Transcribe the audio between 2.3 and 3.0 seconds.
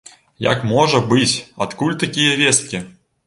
весткі?